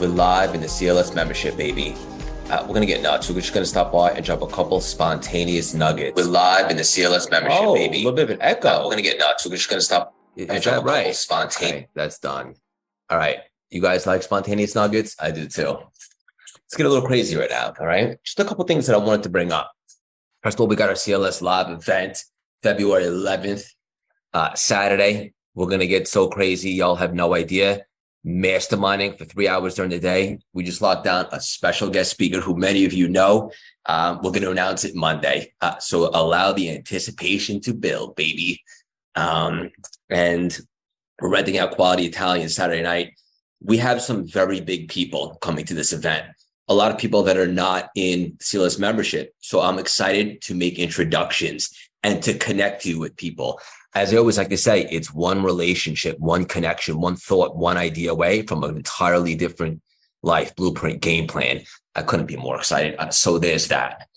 [0.00, 1.94] We're live in the CLS membership, baby.
[2.50, 3.28] Uh, we're gonna get nuts.
[3.30, 6.16] We're just gonna stop by and drop a couple spontaneous nuggets.
[6.16, 7.96] We're live in the CLS membership, Oh, baby.
[7.98, 8.68] a little bit of an echo.
[8.68, 9.46] Uh, we're gonna get nuts.
[9.46, 11.14] We're just gonna stop Is and drop a couple right?
[11.14, 11.74] spontaneous.
[11.76, 12.54] Okay, that's done.
[13.10, 13.38] All right,
[13.70, 15.14] you guys like spontaneous nuggets?
[15.20, 15.62] I do too.
[15.78, 17.72] Let's get a little crazy right now.
[17.78, 19.70] All right, just a couple things that I wanted to bring up.
[20.42, 22.18] First of all, we got our CLS live event,
[22.62, 23.66] February 11th,
[24.34, 25.32] uh, Saturday.
[25.54, 27.86] We're gonna get so crazy, y'all have no idea.
[28.26, 30.38] Masterminding for three hours during the day.
[30.52, 33.50] We just locked down a special guest speaker who many of you know.
[33.86, 35.52] Um, we're going to announce it Monday.
[35.60, 38.62] Uh, so allow the anticipation to build, baby.
[39.16, 39.70] Um,
[40.08, 40.56] and
[41.20, 43.14] we're renting out quality Italian Saturday night.
[43.60, 46.26] We have some very big people coming to this event.
[46.68, 49.34] A lot of people that are not in CLS membership.
[49.40, 53.60] So I'm excited to make introductions and to connect you with people.
[53.94, 58.10] As I always like to say, it's one relationship, one connection, one thought, one idea
[58.10, 59.82] away from an entirely different
[60.22, 61.62] life blueprint game plan.
[61.94, 62.96] I couldn't be more excited.
[62.98, 64.08] Uh, So there's that.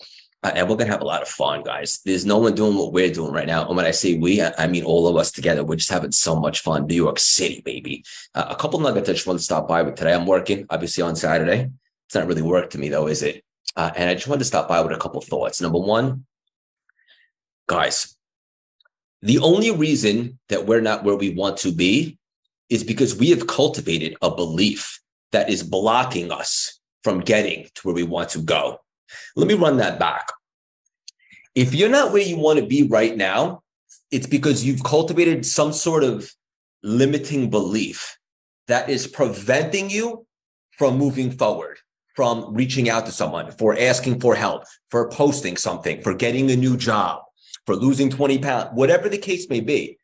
[0.42, 2.00] Uh, and we're going to have a lot of fun, guys.
[2.04, 3.66] There's no one doing what we're doing right now.
[3.66, 5.64] And when I say we, I I mean all of us together.
[5.64, 6.86] We're just having so much fun.
[6.86, 8.04] New York City, baby.
[8.34, 10.14] Uh, a couple nuggets I just want to stop by with today.
[10.14, 11.70] I'm working, obviously, on Saturday.
[12.06, 13.44] It's not really work to me, though, is it?
[13.74, 15.60] Uh, and I just wanted to stop by with a couple thoughts.
[15.60, 16.24] Number one,
[17.66, 18.16] guys,
[19.22, 22.18] the only reason that we're not where we want to be
[22.68, 25.00] is because we have cultivated a belief
[25.32, 28.80] that is blocking us from getting to where we want to go.
[29.36, 30.32] Let me run that back.
[31.54, 33.62] If you're not where you want to be right now,
[34.10, 36.30] it's because you've cultivated some sort of
[36.82, 38.18] limiting belief
[38.68, 40.26] that is preventing you
[40.72, 41.78] from moving forward,
[42.14, 46.56] from reaching out to someone, for asking for help, for posting something, for getting a
[46.56, 47.22] new job,
[47.66, 49.98] for losing 20 pounds, whatever the case may be.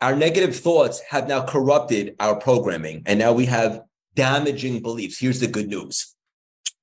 [0.00, 3.82] Our negative thoughts have now corrupted our programming, and now we have
[4.14, 5.18] damaging beliefs.
[5.18, 6.14] Here's the good news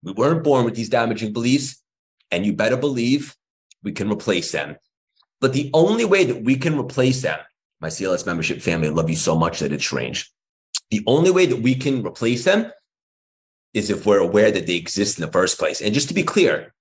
[0.04, 1.82] we weren't born with these damaging beliefs,
[2.32, 3.36] and you better believe
[3.84, 4.78] we can replace them.
[5.40, 7.40] But the only way that we can replace them,
[7.80, 10.32] my CLS membership family, I love you so much that it's strange.
[10.92, 12.72] The only way that we can replace them
[13.74, 15.82] is if we're aware that they exist in the first place.
[15.82, 16.74] And just to be clear,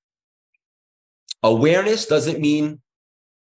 [1.42, 2.80] awareness doesn't mean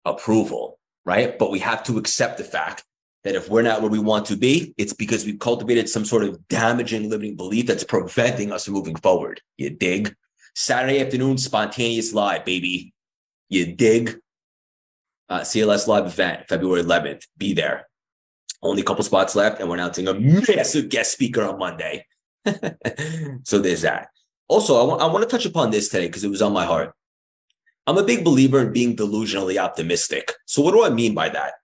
[0.08, 1.38] approval, right?
[1.38, 2.84] But we have to accept the fact
[3.24, 6.24] that if we're not where we want to be, it's because we've cultivated some sort
[6.24, 9.40] of damaging limiting belief that's preventing us from moving forward.
[9.56, 10.14] You dig?
[10.54, 12.92] Saturday afternoon, spontaneous live, baby.
[13.48, 14.18] You dig?
[15.28, 17.26] Uh, CLS live event, February 11th.
[17.36, 17.86] Be there.
[18.62, 22.06] Only a couple spots left, and we're announcing a massive guest speaker on Monday.
[23.44, 24.08] so there's that.
[24.48, 26.64] Also, I want, I want to touch upon this today because it was on my
[26.64, 26.94] heart.
[27.88, 30.34] I'm a big believer in being delusionally optimistic.
[30.44, 31.54] So, what do I mean by that?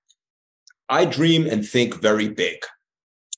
[0.89, 2.65] I dream and think very big.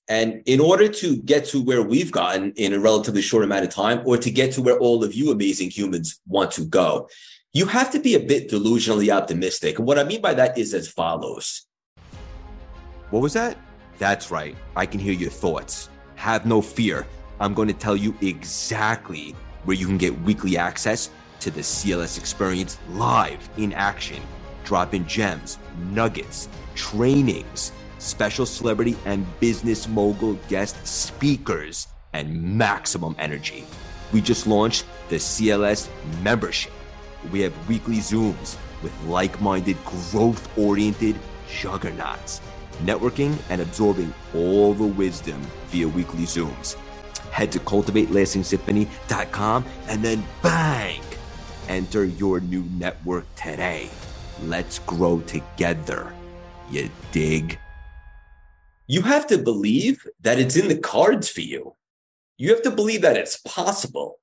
[0.09, 3.71] And in order to get to where we've gotten in a relatively short amount of
[3.71, 7.09] time, or to get to where all of you amazing humans want to go,
[7.53, 9.81] you have to be a bit delusionally optimistic.
[9.81, 11.67] And what I mean by that is as follows.
[13.11, 13.59] What was that?
[13.99, 14.55] That's right.
[14.77, 15.89] I can hear your thoughts.
[16.15, 17.05] Have no fear.
[17.41, 21.11] I'm going to tell you exactly where you can get weekly access
[21.41, 24.23] to the CLS experience live in action,
[24.65, 25.59] dropping gems,
[25.93, 33.65] nuggets, trainings, special celebrity and business mogul guest speakers, and maximum energy.
[34.13, 35.89] We just launched the CLS
[36.23, 36.73] membership.
[37.31, 41.17] We have weekly Zooms with like minded, growth oriented
[41.49, 42.41] juggernauts,
[42.85, 46.77] networking and absorbing all the wisdom via weekly Zooms.
[47.31, 51.01] Head to cultivatelastingsymphony.com and then bang!
[51.69, 53.91] Enter your new network today.
[54.45, 56.13] Let's grow together.
[56.71, 57.59] You dig?
[58.87, 61.75] You have to believe that it's in the cards for you.
[62.39, 64.21] You have to believe that it's possible.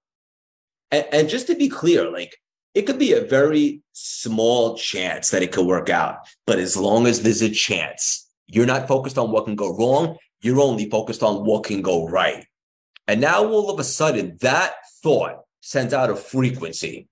[0.90, 2.38] And, and just to be clear, like
[2.74, 6.19] it could be a very small chance that it could work out.
[6.48, 10.18] But as long as there's a chance, you're not focused on what can go wrong.
[10.42, 12.46] You're only focused on what can go right.
[13.07, 17.10] And now all of a sudden, that thought sends out a frequency.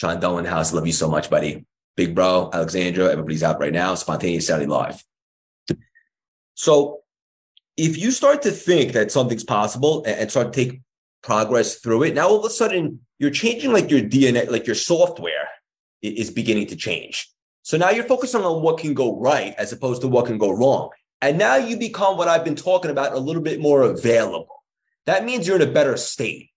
[0.00, 1.66] John Dolan House, love you so much, buddy.
[1.96, 3.94] Big bro, Alexandra, everybody's out right now.
[3.94, 5.04] Spontaneous Saturday Live.
[6.54, 7.00] So
[7.76, 10.80] if you start to think that something's possible and start to take
[11.22, 12.14] progress through it.
[12.14, 15.48] Now all of a sudden you're changing like your DNA, like your software
[16.02, 17.30] is beginning to change.
[17.62, 20.50] So now you're focusing on what can go right as opposed to what can go
[20.50, 20.90] wrong.
[21.20, 24.64] And now you become what I've been talking about a little bit more available.
[25.04, 26.50] That means you're in a better state.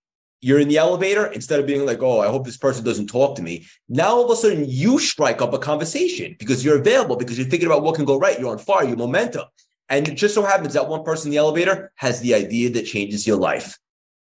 [0.43, 3.37] You're in the elevator instead of being like, oh, I hope this person doesn't talk
[3.37, 3.65] to me.
[3.87, 7.47] Now all of a sudden you strike up a conversation because you're available, because you're
[7.47, 8.37] thinking about what can go right.
[8.37, 9.45] You're on fire, your momentum.
[9.87, 12.85] And it just so happens that one person in the elevator has the idea that
[12.85, 13.77] changes your life,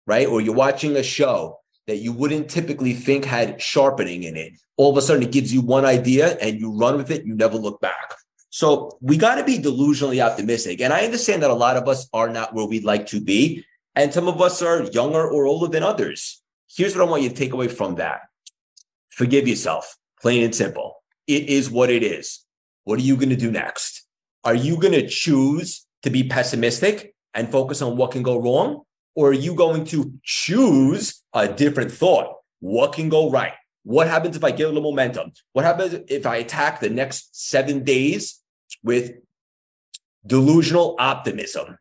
[0.08, 0.28] right?
[0.28, 4.54] Or you're watching a show that you wouldn't typically think had sharpening in it.
[4.76, 7.26] All of a sudden, it gives you one idea and you run with it.
[7.26, 8.14] You never look back.
[8.50, 10.82] So we got to be delusionally optimistic.
[10.82, 13.64] And I understand that a lot of us are not where we'd like to be.
[13.98, 16.44] And some of us are younger or older than others.
[16.70, 18.22] Here's what I want you to take away from that
[19.10, 21.04] forgive yourself, plain and simple.
[21.26, 22.46] It is what it is.
[22.84, 24.06] What are you going to do next?
[24.44, 28.84] Are you going to choose to be pessimistic and focus on what can go wrong?
[29.16, 32.36] Or are you going to choose a different thought?
[32.60, 33.54] What can go right?
[33.82, 35.32] What happens if I get a little momentum?
[35.54, 38.44] What happens if I attack the next seven days
[38.84, 39.14] with
[40.24, 41.80] delusional optimism?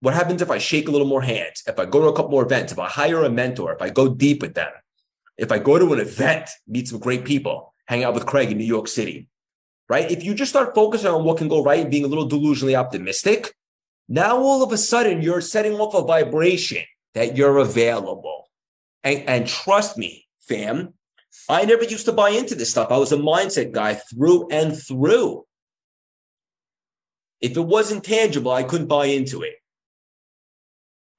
[0.00, 1.62] What happens if I shake a little more hands?
[1.66, 3.90] If I go to a couple more events, if I hire a mentor, if I
[3.90, 4.70] go deep with them,
[5.36, 8.58] if I go to an event, meet some great people, hang out with Craig in
[8.58, 9.28] New York City,
[9.88, 10.10] right?
[10.10, 12.78] If you just start focusing on what can go right and being a little delusionally
[12.78, 13.54] optimistic,
[14.08, 16.82] now all of a sudden you're setting off a vibration
[17.14, 18.48] that you're available.
[19.04, 20.94] And, and trust me, fam,
[21.48, 22.90] I never used to buy into this stuff.
[22.90, 25.44] I was a mindset guy through and through.
[27.40, 29.54] If it wasn't tangible, I couldn't buy into it.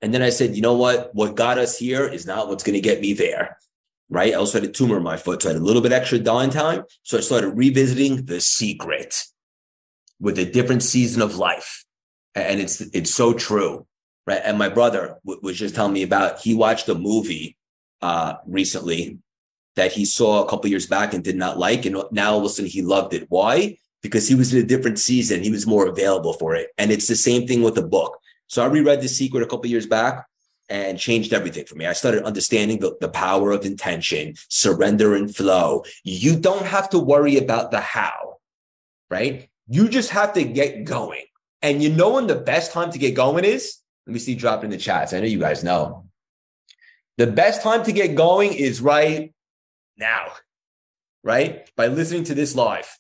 [0.01, 1.13] And then I said, you know what?
[1.13, 3.57] What got us here is not what's going to get me there.
[4.09, 4.33] Right.
[4.33, 5.41] I also had a tumor in my foot.
[5.41, 6.83] So I had a little bit extra downtime.
[7.03, 9.23] So I started revisiting the secret
[10.19, 11.85] with a different season of life.
[12.35, 13.85] And it's, it's so true.
[14.27, 14.41] Right.
[14.43, 17.57] And my brother w- was just telling me about, he watched a movie,
[18.01, 19.19] uh, recently
[19.75, 21.85] that he saw a couple years back and did not like.
[21.85, 23.27] And now sudden he loved it.
[23.29, 23.77] Why?
[24.01, 25.41] Because he was in a different season.
[25.41, 26.69] He was more available for it.
[26.77, 28.17] And it's the same thing with the book.
[28.51, 30.25] So I reread The Secret a couple years back
[30.67, 31.85] and changed everything for me.
[31.85, 35.85] I started understanding the, the power of intention, surrender and flow.
[36.03, 38.39] You don't have to worry about the how,
[39.09, 39.49] right?
[39.69, 41.23] You just have to get going.
[41.61, 43.77] And you know when the best time to get going is?
[44.05, 45.13] Let me see drop in the chats.
[45.13, 46.07] I know you guys know.
[47.17, 49.33] The best time to get going is right
[49.95, 50.27] now,
[51.23, 51.73] right?
[51.77, 52.97] By listening to this live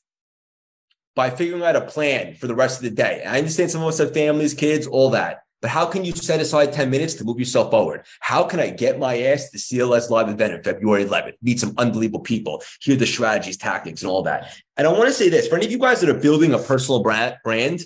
[1.21, 3.23] by figuring out a plan for the rest of the day.
[3.23, 5.43] I understand some of us have families, kids, all that.
[5.61, 8.07] But how can you set aside 10 minutes to move yourself forward?
[8.21, 11.33] How can I get my ass to CLS live event February 11th?
[11.43, 14.51] Meet some unbelievable people, hear the strategies, tactics, and all that.
[14.77, 16.57] And I want to say this for any of you guys that are building a
[16.57, 17.81] personal brand, brand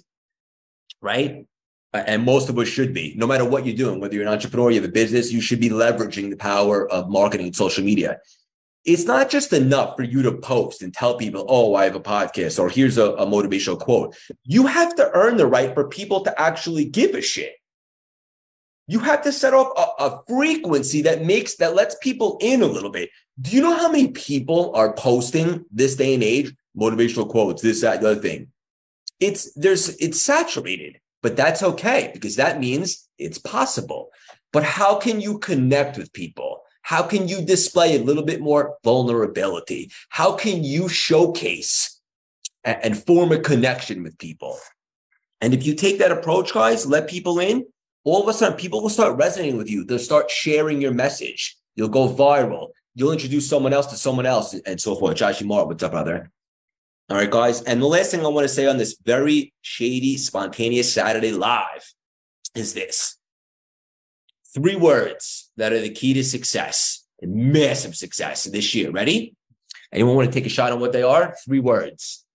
[1.02, 1.46] right?
[1.94, 4.72] And most of us should be, no matter what you're doing, whether you're an entrepreneur,
[4.72, 8.20] you have a business, you should be leveraging the power of marketing and social media
[8.86, 12.00] it's not just enough for you to post and tell people, oh, I have a
[12.00, 14.16] podcast or here's a, a, motivational quote.
[14.44, 17.56] You have to earn the right for people to actually give a shit.
[18.88, 22.68] You have to set up a, a frequency that makes that lets people in a
[22.68, 23.10] little bit.
[23.42, 27.82] Do you know how many people are posting this day and age motivational quotes, this,
[27.82, 28.52] that, the other thing?
[29.20, 34.12] It's there's it's saturated, but that's okay because that means it's possible.
[34.54, 36.62] But how can you connect with people?
[36.86, 39.92] How can you display a little bit more vulnerability?
[40.10, 42.00] How can you showcase
[42.64, 44.60] and form a connection with people?
[45.42, 47.66] And if you take that approach, guys, let people in,
[48.04, 49.84] all of a sudden people will start resonating with you.
[49.84, 51.58] They'll start sharing your message.
[51.76, 52.68] You'll go viral.
[52.94, 55.18] You'll introduce someone else to someone else and so forth.
[55.18, 56.30] Josh Mark, what's up, brother?
[57.10, 57.64] All right, guys.
[57.64, 61.92] And the last thing I want to say on this very shady, spontaneous Saturday live
[62.54, 63.18] is this
[64.56, 68.90] three words that are the key to success and massive success this year.
[68.90, 69.36] Ready?
[69.92, 71.36] Anyone want to take a shot on what they are?
[71.46, 72.26] Three words.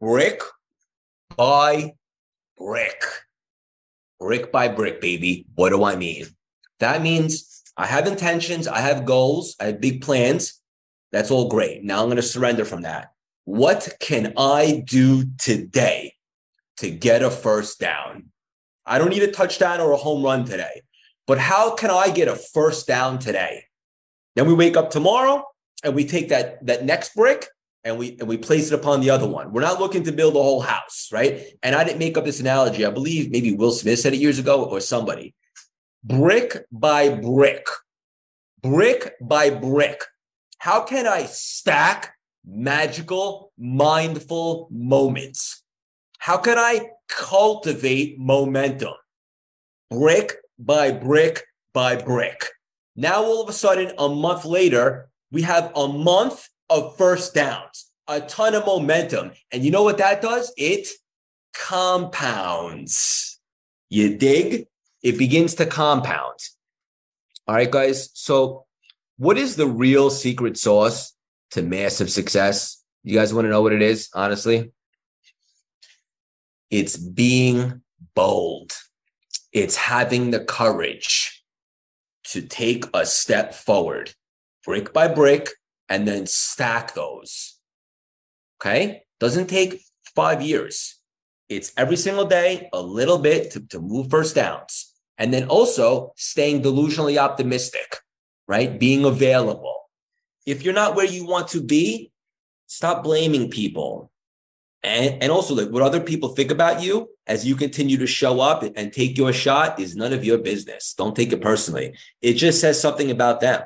[0.00, 0.42] Brick
[1.34, 1.94] by
[2.56, 3.02] brick.
[4.20, 5.46] Brick by brick, baby.
[5.54, 6.26] What do I mean?
[6.78, 10.60] That means I have intentions, I have goals, I have big plans.
[11.10, 11.82] That's all great.
[11.82, 13.12] Now I'm going to surrender from that.
[13.44, 16.12] What can I do today
[16.78, 18.26] to get a first down.
[18.86, 20.82] I don't need a touchdown or a home run today,
[21.26, 23.64] but how can I get a first down today?
[24.34, 25.44] Then we wake up tomorrow
[25.84, 27.48] and we take that, that next brick
[27.84, 29.52] and we and we place it upon the other one.
[29.52, 31.46] We're not looking to build a whole house, right?
[31.62, 32.84] And I didn't make up this analogy.
[32.84, 35.34] I believe maybe Will Smith said it years ago or somebody.
[36.04, 37.66] Brick by brick,
[38.62, 40.02] brick by brick.
[40.58, 45.62] How can I stack magical, mindful moments?
[46.18, 48.94] How can I cultivate momentum?
[49.90, 52.44] Brick by brick by brick.
[52.96, 57.86] Now, all of a sudden, a month later, we have a month of first downs,
[58.08, 59.30] a ton of momentum.
[59.52, 60.52] And you know what that does?
[60.56, 60.88] It
[61.54, 63.38] compounds.
[63.88, 64.66] You dig?
[65.02, 66.40] It begins to compound.
[67.46, 68.10] All right, guys.
[68.14, 68.66] So,
[69.16, 71.14] what is the real secret sauce
[71.52, 72.82] to massive success?
[73.04, 74.72] You guys want to know what it is, honestly?
[76.70, 77.82] It's being
[78.14, 78.72] bold.
[79.52, 81.42] It's having the courage
[82.24, 84.12] to take a step forward,
[84.64, 85.48] brick by brick,
[85.88, 87.58] and then stack those.
[88.60, 89.02] Okay.
[89.20, 89.80] Doesn't take
[90.14, 91.00] five years.
[91.48, 94.92] It's every single day, a little bit to, to move first downs.
[95.16, 97.96] And then also staying delusionally optimistic,
[98.46, 98.78] right?
[98.78, 99.76] Being available.
[100.46, 102.12] If you're not where you want to be,
[102.66, 104.10] stop blaming people.
[104.82, 108.40] And, and also like what other people think about you as you continue to show
[108.40, 110.94] up and take your shot is none of your business.
[110.94, 111.94] Don't take it personally.
[112.22, 113.62] It just says something about them.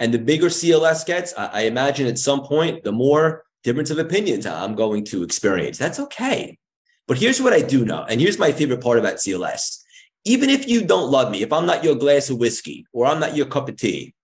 [0.00, 3.98] And the bigger CLS gets, I, I imagine at some point, the more difference of
[3.98, 5.78] opinions I'm going to experience.
[5.78, 6.58] That's okay.
[7.06, 8.04] But here's what I do know.
[8.08, 9.82] And here's my favorite part about CLS.
[10.24, 13.20] Even if you don't love me, if I'm not your glass of whiskey or I'm
[13.20, 14.14] not your cup of tea,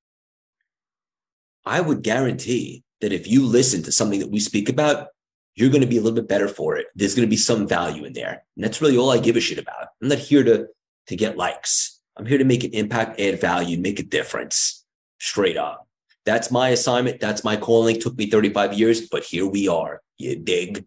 [1.64, 5.08] I would guarantee that if you listen to something that we speak about,
[5.56, 6.86] you're going to be a little bit better for it.
[6.94, 8.44] There's going to be some value in there.
[8.54, 9.88] And that's really all I give a shit about.
[10.02, 10.68] I'm not here to,
[11.08, 11.98] to get likes.
[12.16, 14.84] I'm here to make an impact, add value, make a difference
[15.18, 15.88] straight up.
[16.26, 17.20] That's my assignment.
[17.20, 17.96] That's my calling.
[17.96, 20.02] It took me 35 years, but here we are.
[20.18, 20.84] You dig?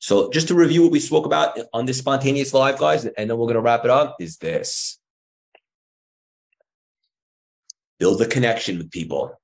[0.00, 3.38] So just to review what we spoke about on this spontaneous live, guys, and then
[3.38, 4.98] we're going to wrap it up is this.
[7.98, 9.40] Build a connection with people.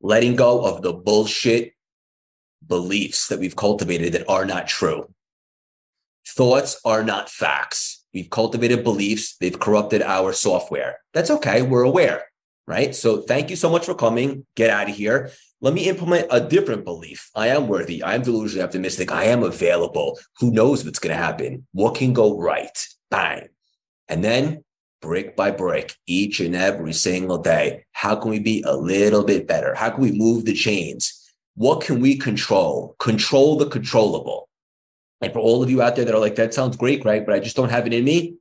[0.00, 1.74] Letting go of the bullshit
[2.66, 5.08] beliefs that we've cultivated that are not true.
[6.26, 8.04] Thoughts are not facts.
[8.12, 9.36] We've cultivated beliefs.
[9.36, 10.98] They've corrupted our software.
[11.12, 11.62] That's okay.
[11.62, 12.24] We're aware,
[12.66, 12.94] right?
[12.94, 14.46] So thank you so much for coming.
[14.54, 15.30] Get out of here.
[15.60, 17.30] Let me implement a different belief.
[17.34, 18.02] I am worthy.
[18.02, 19.10] I am delusionally optimistic.
[19.10, 20.18] I am available.
[20.38, 21.66] Who knows what's going to happen?
[21.72, 22.86] What can go right?
[23.10, 23.48] Bang.
[24.08, 24.64] And then
[25.04, 29.46] brick by brick, each and every single day, how can we be a little bit
[29.46, 29.74] better?
[29.74, 31.23] How can we move the chains?
[31.56, 32.96] What can we control?
[32.98, 34.48] Control the controllable.
[35.20, 37.24] And for all of you out there that are like, that sounds great, right?
[37.24, 38.36] But I just don't have it in me.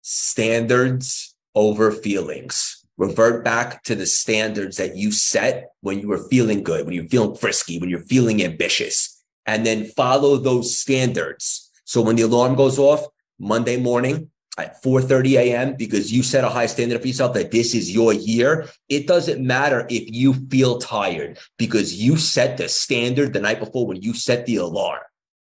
[0.00, 2.84] Standards over feelings.
[2.96, 7.08] Revert back to the standards that you set when you were feeling good, when you're
[7.08, 11.70] feeling frisky, when you're feeling ambitious, and then follow those standards.
[11.84, 13.06] So when the alarm goes off
[13.38, 15.74] Monday morning, at 4:30 a.m.
[15.76, 18.68] because you set a high standard for yourself that this is your year.
[18.88, 23.86] It doesn't matter if you feel tired because you set the standard the night before
[23.86, 25.00] when you set the alarm.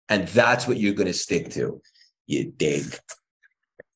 [0.08, 1.80] And that's what you're going to stick to.
[2.26, 2.84] You dig.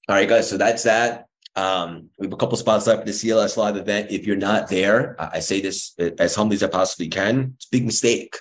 [0.09, 0.50] All right, guys.
[0.50, 1.26] So that's that.
[1.56, 4.11] Um, we have a couple spots left for the CLS live event.
[4.11, 7.54] If you're not there, I say this as humbly as I possibly can.
[7.56, 8.37] It's a big mistake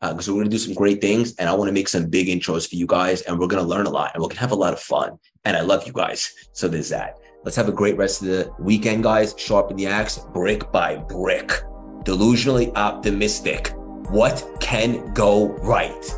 [0.00, 2.06] because uh, we're going to do some great things and I want to make some
[2.06, 4.36] big intros for you guys and we're going to learn a lot and we're going
[4.36, 5.18] to have a lot of fun.
[5.44, 6.32] And I love you guys.
[6.52, 7.18] So there's that.
[7.44, 9.34] Let's have a great rest of the weekend, guys.
[9.36, 11.48] Sharpen the axe brick by brick.
[12.04, 13.72] Delusionally optimistic.
[14.10, 16.14] What can go right?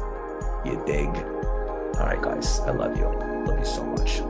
[0.64, 1.08] You dig?
[1.08, 2.60] All right, guys.
[2.60, 3.04] I love you.
[3.04, 4.20] Love you so much.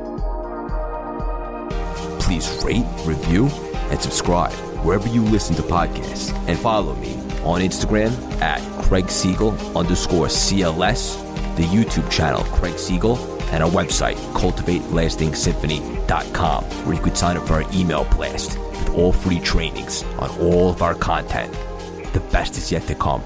[2.20, 3.46] Please rate, review,
[3.90, 4.52] and subscribe
[4.84, 11.16] wherever you listen to podcasts and follow me on Instagram at Craig Siegel underscore CLS,
[11.56, 13.18] the YouTube channel Craig Siegel,
[13.52, 19.12] and our website, cultivatelastingsymphony.com, where you could sign up for our email blast with all
[19.12, 21.52] free trainings on all of our content.
[22.12, 23.22] The best is yet to come.